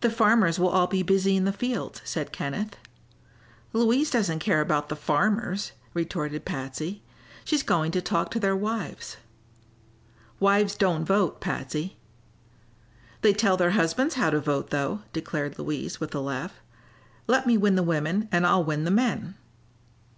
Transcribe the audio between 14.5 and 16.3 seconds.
though," declared Louise, with a